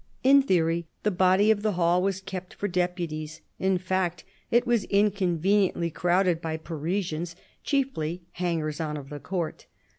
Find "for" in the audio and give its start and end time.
2.55-2.67